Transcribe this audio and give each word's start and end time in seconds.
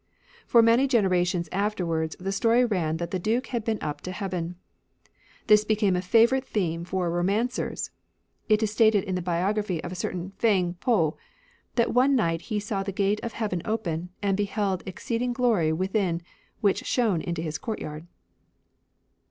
For 0.47 0.63
many 0.63 0.87
generations 0.87 1.47
afterwards 1.51 2.15
the 2.19 2.31
story 2.31 2.65
ran 2.65 2.97
that 2.97 3.11
the 3.11 3.19
Duke 3.19 3.45
had 3.53 3.63
been 3.63 3.77
up 3.81 4.01
to 4.01 4.11
Heaven. 4.11 4.55
This 5.45 5.63
became 5.63 5.95
a 5.95 6.01
favourite 6.01 6.43
theme 6.43 6.83
for 6.85 7.11
romancers 7.11 7.91
It 8.49 8.63
is 8.63 8.71
stated 8.71 9.03
in 9.03 9.13
the 9.13 9.21
biography 9.21 9.79
of 9.83 9.91
a 9.91 10.01
certain 10.01 10.31
Feng 10.39 10.73
Po 10.79 11.17
that" 11.75 11.93
one 11.93 12.15
night 12.15 12.41
he 12.49 12.59
saw 12.59 12.81
the 12.81 12.91
gate 12.91 13.19
of 13.21 13.33
heaven 13.33 13.61
open, 13.63 14.09
and 14.23 14.35
beheld 14.35 14.81
exceeding 14.87 15.33
glory 15.33 15.71
within, 15.71 16.23
which 16.61 16.83
shone 16.83 17.21
into 17.21 17.43
his 17.43 17.59
courtyard." 17.59 18.07